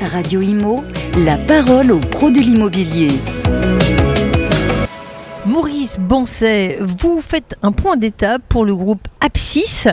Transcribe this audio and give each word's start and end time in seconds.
Radio 0.00 0.40
Imo, 0.40 0.84
la 1.24 1.36
parole 1.36 1.90
aux 1.90 1.98
pros 1.98 2.30
de 2.30 2.38
l'immobilier. 2.38 3.10
Maurice 5.44 5.98
Bancet, 5.98 6.78
vous 6.80 7.20
faites 7.20 7.56
un 7.62 7.72
point 7.72 7.96
d'étape 7.96 8.42
pour 8.48 8.64
le 8.64 8.76
groupe 8.76 9.06
Apsis 9.20 9.88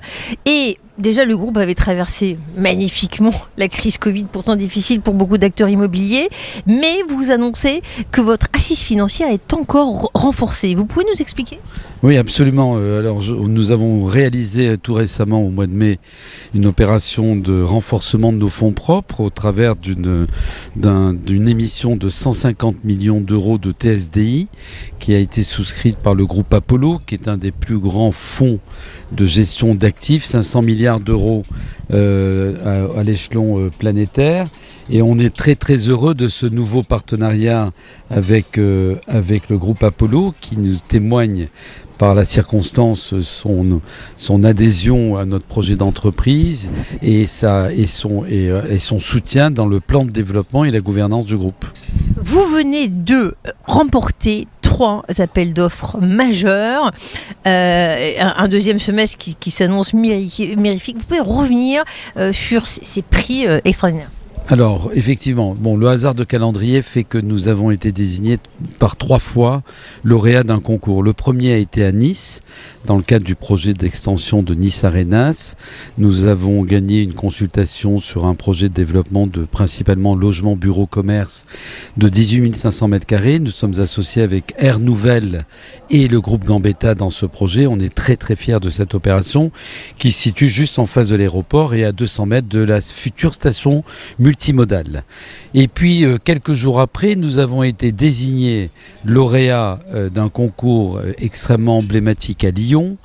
et 0.46 0.78
Déjà, 0.98 1.26
le 1.26 1.36
groupe 1.36 1.58
avait 1.58 1.76
traversé 1.76 2.38
magnifiquement 2.56 3.34
la 3.58 3.68
crise 3.68 3.98
Covid, 3.98 4.28
pourtant 4.32 4.56
difficile 4.56 5.02
pour 5.02 5.14
beaucoup 5.14 5.38
d'acteurs 5.38 5.68
immobiliers, 5.68 6.30
mais 6.68 7.04
vous 7.10 7.32
annoncez 7.32 7.82
que 8.12 8.22
votre 8.22 8.48
assise 8.54 8.80
financière 8.80 9.30
est 9.30 9.54
encore 9.54 10.10
renforcée. 10.14 10.74
Vous 10.74 10.86
pouvez 10.86 11.04
nous 11.14 11.22
expliquer? 11.22 11.60
Oui, 12.06 12.18
absolument. 12.18 12.76
Euh, 12.78 13.00
alors, 13.00 13.24
nous 13.24 13.72
avons 13.72 14.06
réalisé 14.06 14.78
tout 14.78 14.94
récemment, 14.94 15.42
au 15.42 15.50
mois 15.50 15.66
de 15.66 15.74
mai, 15.74 15.98
une 16.54 16.68
opération 16.68 17.36
de 17.36 17.64
renforcement 17.64 18.32
de 18.32 18.38
nos 18.38 18.50
fonds 18.50 18.74
propres 18.74 19.22
au 19.22 19.32
travers 19.32 19.76
d'une 19.76 20.28
émission 21.48 21.96
de 21.96 22.10
150 22.10 22.84
millions 22.84 23.22
d'euros 23.22 23.58
de 23.58 23.72
TSDI 23.72 24.50
qui 25.00 25.16
a 25.16 25.18
été 25.18 25.42
souscrite 25.42 25.98
par 25.98 26.14
le 26.14 26.28
groupe 26.28 26.54
Apollo, 26.54 27.02
qui 27.08 27.16
est 27.16 27.28
un 27.28 27.38
des 27.38 27.52
plus 27.52 27.80
grands 27.80 28.12
fonds 28.12 28.60
de 29.12 29.26
gestion 29.26 29.74
d'actifs, 29.74 30.26
500 30.26 30.62
milliards 30.62 31.00
d'euros 31.00 31.42
euh, 31.94 32.98
à, 32.98 33.04
l'échelon 33.04 33.60
euh, 33.60 33.70
planétaire. 33.70 34.48
Et 34.90 35.02
on 35.02 35.20
est 35.20 35.36
très 35.36 35.56
très 35.56 35.78
heureux 35.78 36.16
de 36.16 36.28
ce 36.28 36.46
nouveau 36.46 36.82
partenariat 36.82 37.72
avec, 38.10 38.58
euh, 38.58 38.96
avec 39.08 39.50
le 39.50 39.58
groupe 39.58 39.84
Apollo 39.84 40.34
qui 40.40 40.58
nous 40.58 40.78
témoigne 40.88 41.48
par 41.98 42.16
la 42.16 42.26
circonstance 42.26 43.20
son, 43.22 43.82
son 44.16 44.44
adhésion 44.44 45.16
à 45.16 45.26
notre 45.26 45.46
projet 45.46 45.76
d'entreprise 45.76 46.72
et, 47.02 47.26
sa, 47.28 47.72
et, 47.72 47.86
son, 47.86 48.26
et, 48.28 48.52
et, 48.70 48.80
son 48.80 49.00
soutien 49.00 49.50
dans 49.50 49.66
le 49.66 49.80
plan 49.80 50.06
de 50.06 50.12
développement 50.12 50.66
et 50.66 50.72
la 50.72 50.82
gouvernance 50.82 51.26
du 51.26 51.38
groupe. 51.38 51.66
Vous 52.36 52.48
venez 52.48 52.90
de 52.90 53.34
remporter 53.66 54.50
trois 54.62 55.06
appels 55.20 55.54
d'offres 55.54 56.00
majeurs, 56.02 56.92
euh, 57.48 58.14
un, 58.20 58.48
deuxième 58.50 58.82
semestre 58.82 59.18
qui, 59.18 59.52
s'annonce 59.52 59.94
mirifique. 59.94 60.98
Vous 60.98 61.06
pouvez 61.06 61.22
revenir 61.22 61.86
euh, 62.18 62.34
sur 62.34 62.68
ces, 62.68 63.02
prix 63.02 63.48
euh, 63.48 63.62
extraordinaires 63.64 64.10
alors, 64.48 64.92
effectivement, 64.94 65.56
bon, 65.60 65.76
le 65.76 65.88
hasard 65.88 66.14
de 66.14 66.24
calendrier 66.24 66.84
fait 66.84 67.04
que 67.04 67.18
nous 67.18 67.48
avons 67.48 67.72
été 67.72 67.92
désignés 67.92 68.38
par 68.78 68.96
trois 68.96 69.18
fois 69.18 69.64
lauréats 70.04 70.44
d'un 70.44 70.60
concours. 70.60 71.02
Le 71.02 71.14
premier 71.14 71.54
a 71.54 71.58
été 71.58 71.84
à 71.84 71.92
Nice, 71.92 72.42
dans 72.86 72.96
le 72.96 73.02
cadre 73.02 73.26
du 73.26 73.34
projet 73.34 73.74
d'extension 73.74 74.44
de 74.44 74.54
Nice 74.54 74.84
Arenas. 74.84 75.56
Nous 75.98 76.28
avons 76.28 76.62
gagné 76.62 77.02
une 77.02 77.16
consultation 77.16 77.98
sur 77.98 78.28
un 78.28 78.36
projet 78.36 78.70
de 78.70 78.76
développement 78.76 79.26
de 79.26 79.46
principalement 79.46 80.14
logement, 80.14 80.56
bureau, 80.56 80.86
commerce 80.86 81.46
de 81.98 82.08
18 82.08 82.56
500 82.56 82.88
mètres 82.90 83.08
carrés. 83.08 83.40
Nous 83.40 83.50
sommes 83.50 83.80
associés 83.80 84.22
avec 84.22 84.54
Air 84.60 84.80
Nouvelle 84.80 85.46
et 85.90 86.08
le 86.08 86.22
groupe 86.22 86.46
Gambetta 86.46 86.94
dans 86.94 87.10
ce 87.10 87.26
projet. 87.26 87.66
On 87.66 87.80
est 87.80 87.94
très 87.94 88.16
très 88.16 88.36
fiers 88.36 88.60
de 88.60 88.70
cette 88.70 88.94
opération 88.94 89.52
qui 89.98 90.12
se 90.12 90.22
situe 90.22 90.50
juste 90.50 90.78
en 90.78 90.86
face 90.86 91.10
de 91.10 91.16
l'aéroport 91.16 91.74
et 91.74 91.84
à 91.84 91.92
200 91.92 92.28
mètres 92.28 92.48
de 92.48 92.60
la 92.60 92.80
future 92.80 93.34
station 93.34 93.84
multi 94.20 94.35
Et 95.54 95.68
puis, 95.68 96.04
euh, 96.04 96.18
quelques 96.24 96.54
jours 96.54 96.80
après, 96.80 97.16
nous 97.16 97.40
avons 97.40 97.64
été 97.64 97.92
désignés 97.92 98.70
lauréats 99.06 99.80
euh, 99.94 100.10
d'un 100.10 100.30
concours 100.30 100.98
euh, 100.98 101.14
extrêmement 101.18 101.78
emblématique 101.78 102.44
à 102.44 102.52
Lyon, 102.52 102.98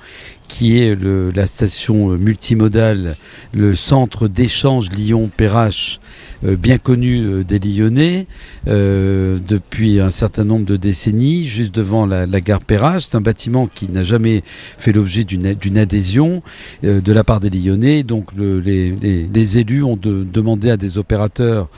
qui 0.50 0.78
est 0.78 0.98
la 1.00 1.46
station 1.46 2.10
euh, 2.10 2.16
multimodale, 2.16 3.16
le 3.54 3.76
centre 3.76 4.26
d'échange 4.26 4.90
Lyon-Perrache, 4.90 6.00
euh, 6.44 6.56
bien 6.56 6.78
connu 6.78 7.20
euh, 7.20 7.44
des 7.44 7.60
Lyonnais 7.60 8.26
depuis 8.66 10.00
un 10.00 10.10
certain 10.10 10.44
nombre 10.44 10.66
de 10.66 10.76
décennies, 10.76 11.44
juste 11.46 11.74
devant 11.74 12.04
la, 12.04 12.26
gare 12.40 12.60
Perrache. 12.60 13.06
C'est 13.08 13.16
un 13.16 13.20
bâtiment 13.20 13.68
qui 13.72 13.88
n'a 13.88 14.02
jamais 14.04 14.42
fait 14.76 14.92
l'objet 14.92 15.24
d'une 15.24 15.78
adhésion 15.78 16.42
de 16.82 17.12
la 17.12 17.24
part 17.24 17.40
des 17.40 17.48
Lyonnais. 17.48 18.02
Donc 18.02 18.28
les, 18.36 19.58
élus 19.58 19.82
ont 19.82 19.96
demandé 19.96 20.70
à 20.70 20.76
des 20.76 20.98
opérateurs 20.98 21.68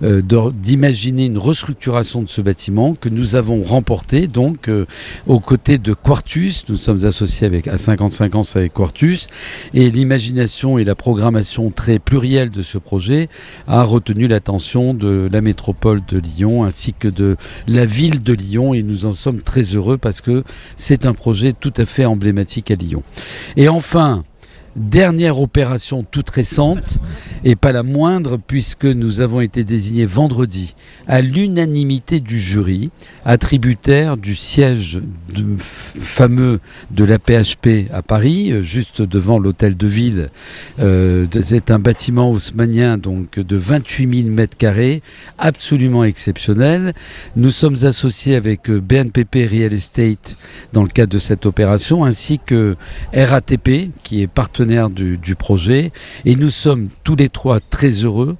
d'imaginer 0.00 1.26
une 1.26 1.38
restructuration 1.38 2.22
de 2.22 2.28
ce 2.28 2.40
bâtiment 2.40 2.94
que 2.94 3.08
nous 3.08 3.34
avons 3.34 3.62
remporté 3.64 4.28
donc 4.28 4.70
aux 5.26 5.40
côtés 5.40 5.78
de 5.78 5.92
Quartus. 5.92 6.64
Nous 6.68 6.76
sommes 6.76 7.04
associés 7.04 7.46
avec 7.46 7.66
A55 7.66 8.17
25 8.18 8.56
avec 8.56 8.72
Quartus. 8.72 9.28
Et 9.74 9.90
l'imagination 9.90 10.78
et 10.78 10.84
la 10.84 10.94
programmation 10.94 11.70
très 11.70 11.98
plurielle 11.98 12.50
de 12.50 12.62
ce 12.62 12.78
projet 12.78 13.28
a 13.66 13.82
retenu 13.84 14.28
l'attention 14.28 14.94
de 14.94 15.28
la 15.30 15.40
métropole 15.40 16.02
de 16.08 16.18
Lyon 16.18 16.64
ainsi 16.64 16.94
que 16.94 17.08
de 17.08 17.36
la 17.66 17.86
ville 17.86 18.22
de 18.22 18.32
Lyon. 18.32 18.74
Et 18.74 18.82
nous 18.82 19.06
en 19.06 19.12
sommes 19.12 19.42
très 19.42 19.62
heureux 19.62 19.98
parce 19.98 20.20
que 20.20 20.44
c'est 20.76 21.06
un 21.06 21.14
projet 21.14 21.52
tout 21.52 21.74
à 21.76 21.86
fait 21.86 22.04
emblématique 22.04 22.70
à 22.70 22.74
Lyon. 22.74 23.02
Et 23.56 23.68
enfin, 23.68 24.24
Dernière 24.78 25.40
opération 25.40 26.04
toute 26.08 26.30
récente, 26.30 26.98
et 27.42 27.56
pas 27.56 27.72
la 27.72 27.82
moindre, 27.82 28.38
puisque 28.38 28.84
nous 28.84 29.20
avons 29.20 29.40
été 29.40 29.64
désignés 29.64 30.06
vendredi 30.06 30.76
à 31.08 31.20
l'unanimité 31.20 32.20
du 32.20 32.38
jury, 32.38 32.92
attributaire 33.24 34.16
du 34.16 34.36
siège 34.36 35.00
fameux 35.66 36.60
de 36.92 37.02
la 37.02 37.18
PHP 37.18 37.90
à 37.92 38.02
Paris, 38.02 38.52
euh, 38.52 38.62
juste 38.62 39.02
devant 39.02 39.40
l'hôtel 39.40 39.76
de 39.76 39.86
ville. 39.88 40.28
Euh, 40.78 41.26
c'est 41.42 41.72
un 41.72 41.80
bâtiment 41.80 42.30
haussmanien 42.30 42.98
donc 42.98 43.40
de 43.40 43.56
28 43.56 44.22
000 44.22 44.32
mètres 44.32 44.56
carrés, 44.56 45.02
absolument 45.38 46.04
exceptionnel. 46.04 46.94
Nous 47.34 47.50
sommes 47.50 47.84
associés 47.84 48.36
avec 48.36 48.70
euh, 48.70 48.80
BNPP 48.80 49.48
Real 49.50 49.72
Estate 49.72 50.36
dans 50.72 50.82
le 50.82 50.88
cadre 50.88 51.12
de 51.12 51.18
cette 51.18 51.46
opération, 51.46 52.04
ainsi 52.04 52.38
que 52.38 52.76
RATP, 53.12 53.90
qui 54.04 54.22
est 54.22 54.28
partenaire 54.28 54.67
du, 54.68 55.34
projet. 55.34 55.92
Et 56.24 56.36
nous 56.36 56.50
sommes 56.50 56.88
tous 57.04 57.16
les 57.16 57.28
trois 57.28 57.60
très 57.60 57.90
heureux 57.90 58.36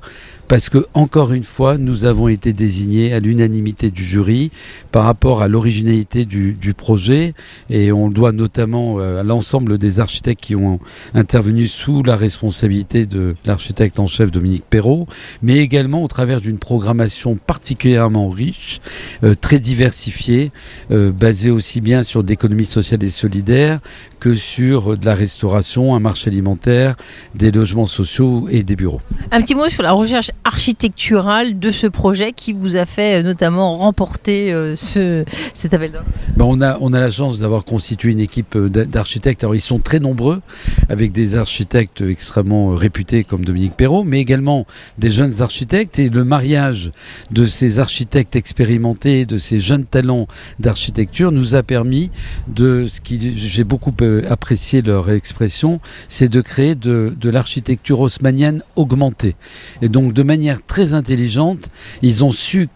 parce 0.48 0.70
que 0.70 0.86
encore 0.94 1.32
une 1.32 1.44
fois, 1.44 1.76
nous 1.76 2.06
avons 2.06 2.26
été 2.28 2.54
désignés 2.54 3.12
à 3.12 3.20
l'unanimité 3.20 3.90
du 3.90 4.02
jury 4.02 4.50
par 4.90 5.04
rapport 5.04 5.42
à 5.42 5.48
l'originalité 5.48 6.24
du, 6.24 6.56
projet 6.76 7.34
et 7.70 7.92
on 7.92 8.08
doit 8.08 8.32
notamment 8.32 8.98
euh, 8.98 9.20
à 9.20 9.22
l'ensemble 9.22 9.78
des 9.78 10.00
architectes 10.00 10.40
qui 10.40 10.54
ont 10.54 10.78
intervenu 11.12 11.66
sous 11.66 12.02
la 12.02 12.16
responsabilité 12.16 13.04
de 13.04 13.34
l'architecte 13.44 13.98
en 13.98 14.06
chef 14.06 14.30
Dominique 14.30 14.64
Perrault, 14.68 15.06
mais 15.42 15.58
également 15.58 16.02
au 16.02 16.08
travers 16.08 16.40
d'une 16.40 16.58
programmation 16.58 17.36
particulièrement 17.36 18.28
riche, 18.28 18.80
euh, 19.24 19.34
très 19.34 19.58
diversifiée, 19.58 20.50
euh, 20.90 21.10
basée 21.10 21.50
aussi 21.50 21.80
bien 21.80 22.02
sur 22.02 22.22
l'économie 22.22 22.64
sociale 22.64 23.02
et 23.02 23.10
solidaire 23.10 23.80
que 24.20 24.34
sur 24.34 24.96
de 24.96 25.04
la 25.04 25.14
restauration, 25.14 25.94
un 25.94 26.00
marché 26.00 26.17
alimentaire, 26.26 26.96
des 27.34 27.50
logements 27.50 27.86
sociaux 27.86 28.48
et 28.50 28.62
des 28.62 28.76
bureaux. 28.76 29.00
Un 29.30 29.42
petit 29.42 29.54
mot 29.54 29.68
sur 29.68 29.82
la 29.82 29.92
recherche 29.92 30.30
architecturale 30.44 31.58
de 31.58 31.70
ce 31.70 31.86
projet 31.86 32.32
qui 32.32 32.52
vous 32.52 32.76
a 32.76 32.86
fait 32.86 33.20
euh, 33.20 33.22
notamment 33.22 33.76
remporter 33.76 34.52
euh, 34.52 34.74
ce, 34.74 35.24
cet 35.54 35.74
appel 35.74 35.92
d'offres 35.92 36.04
ben 36.36 36.44
on, 36.48 36.60
a, 36.60 36.78
on 36.80 36.92
a 36.92 37.00
la 37.00 37.10
chance 37.10 37.40
d'avoir 37.40 37.64
constitué 37.64 38.12
une 38.12 38.20
équipe 38.20 38.56
euh, 38.56 38.68
d'architectes. 38.68 39.44
Alors 39.44 39.54
ils 39.54 39.60
sont 39.60 39.78
très 39.78 40.00
nombreux, 40.00 40.40
avec 40.88 41.12
des 41.12 41.36
architectes 41.36 42.02
extrêmement 42.02 42.74
réputés 42.74 43.24
comme 43.24 43.44
Dominique 43.44 43.76
Perrault, 43.76 44.04
mais 44.04 44.20
également 44.20 44.66
des 44.98 45.10
jeunes 45.10 45.42
architectes. 45.42 45.98
Et 45.98 46.08
le 46.08 46.24
mariage 46.24 46.92
de 47.30 47.46
ces 47.46 47.78
architectes 47.78 48.36
expérimentés, 48.36 49.26
de 49.26 49.38
ces 49.38 49.60
jeunes 49.60 49.84
talents 49.84 50.26
d'architecture 50.58 51.32
nous 51.32 51.54
a 51.54 51.62
permis 51.62 52.10
de 52.48 52.86
ce 52.86 53.00
qui 53.00 53.36
j'ai 53.36 53.64
beaucoup 53.64 53.94
apprécié 54.28 54.82
leur 54.82 55.10
expression, 55.10 55.80
c'est 56.08 56.28
de 56.28 56.40
créer 56.40 56.74
de, 56.74 57.14
de 57.18 57.30
l'architecture 57.30 58.00
haussmanienne 58.00 58.62
augmentée. 58.76 59.36
Et 59.82 59.88
donc 59.88 60.12
de 60.12 60.22
manière 60.22 60.64
très 60.64 60.94
intelligente, 60.94 61.70
ils 62.02 62.24
ont 62.24 62.32
su 62.32 62.68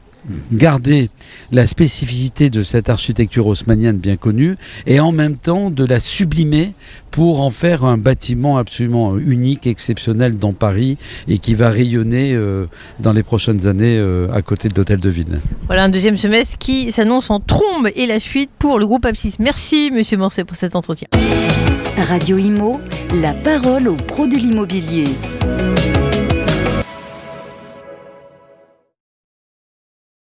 garder 0.53 1.11
la 1.51 1.67
spécificité 1.67 2.51
de 2.51 2.63
cette 2.63 2.89
architecture 2.89 3.47
haussmannienne 3.47 3.97
bien 3.97 4.17
connue 4.17 4.57
et 4.87 5.01
en 5.01 5.13
même 5.13 5.37
temps 5.37 5.71
de 5.71 5.85
la 5.85 6.01
sublimer 6.01 6.73
pour 7.11 7.43
en 7.43 7.51
faire 7.51 7.85
un 7.85 7.99
bâtiment 7.99 8.57
absolument 8.57 9.19
unique, 9.19 9.67
exceptionnel 9.67 10.39
dans 10.39 10.53
Paris 10.53 10.97
et 11.29 11.39
qui 11.39 11.55
va 11.55 11.71
rayonner 11.71 12.33
euh, 12.35 12.67
dans 13.01 13.13
les 13.13 13.23
prochaines 13.23 13.67
années 13.67 13.99
euh, 13.99 14.33
à 14.33 14.43
côté 14.43 14.69
de 14.69 14.75
l'hôtel 14.75 15.01
de 15.01 15.11
ville. 15.11 15.41
Voilà 15.67 15.85
un 15.85 15.89
deuxième 15.89 16.17
semestre 16.17 16.57
qui 16.59 16.91
s'annonce 16.91 17.31
en 17.31 17.41
trombe 17.41 17.89
et 17.95 18.07
la 18.07 18.19
suite 18.19 18.51
pour 18.59 18.79
le 18.79 18.87
groupe 18.87 19.05
Apsis. 19.05 19.37
Merci 19.39 19.91
Monsieur 19.93 20.17
Morset 20.17 20.45
pour 20.45 20.57
cet 20.57 20.75
entretien. 20.75 21.09
Radio 21.97 22.39
Imo, 22.39 22.81
la 23.21 23.33
parole 23.33 23.89
aux 23.89 23.97
pros 23.97 24.27
de 24.27 24.37
l'immobilier. 24.37 25.05